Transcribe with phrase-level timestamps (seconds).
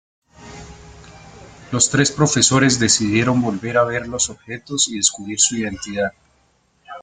[1.71, 6.13] Los tres profesores decidieron volver a ver los objetos y descubrir su identidad.